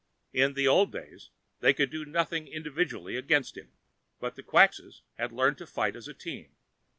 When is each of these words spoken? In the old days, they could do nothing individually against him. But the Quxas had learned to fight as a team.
In 0.33 0.55
the 0.55 0.67
old 0.67 0.91
days, 0.91 1.29
they 1.59 1.75
could 1.75 1.91
do 1.91 2.05
nothing 2.05 2.47
individually 2.47 3.17
against 3.17 3.55
him. 3.55 3.73
But 4.19 4.33
the 4.33 4.41
Quxas 4.41 5.01
had 5.19 5.31
learned 5.31 5.59
to 5.59 5.67
fight 5.67 5.95
as 5.95 6.07
a 6.07 6.13
team. 6.15 6.55